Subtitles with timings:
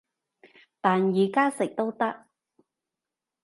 [0.81, 2.25] 但而家食都得